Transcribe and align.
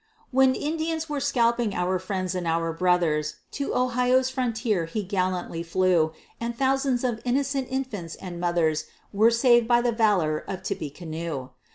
When 0.31 0.55
Indians 0.55 1.07
were 1.09 1.19
scalping 1.19 1.75
our 1.75 1.99
friends 1.99 2.33
and 2.33 2.47
our 2.47 2.73
brothers, 2.73 3.35
To 3.51 3.75
Ohio's 3.75 4.31
frontier 4.31 4.85
he 4.85 5.03
gallantly 5.03 5.61
flew; 5.61 6.11
And 6.39 6.57
thousands 6.57 7.03
of 7.03 7.21
innocent 7.23 7.67
infants, 7.69 8.15
and 8.15 8.39
mothers, 8.39 8.85
Were 9.13 9.29
saved 9.29 9.67
by 9.67 9.83
the 9.83 9.91
valor 9.91 10.39
of 10.39 10.63
Tippecanoe. 10.63 11.51